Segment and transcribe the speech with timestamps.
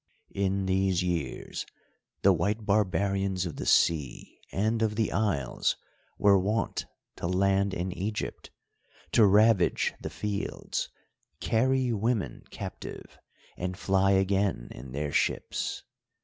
[0.33, 1.63] In these years
[2.23, 5.77] the white barbarians of the sea and of the isles
[6.17, 8.49] were wont to land in Egypt,
[9.11, 10.89] to ravage the fields,
[11.39, 13.19] carry women captive,
[13.55, 15.83] and fly again in their ships.